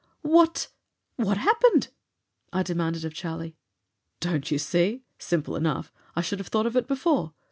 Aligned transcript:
"What 0.23 0.69
what 1.17 1.37
happened?" 1.37 1.89
I 2.51 2.63
demanded 2.63 3.05
of 3.05 3.13
Charlie. 3.13 3.55
"Don't 4.19 4.49
you 4.49 4.57
see? 4.57 5.03
Simple 5.19 5.55
enough. 5.55 5.91
I 6.15 6.21
should 6.21 6.39
have 6.39 6.47
thought 6.47 6.65
of 6.65 6.75
it 6.75 6.87
before. 6.87 7.33